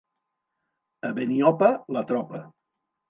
[1.09, 1.69] A Beniopa,
[1.99, 2.43] la tropa.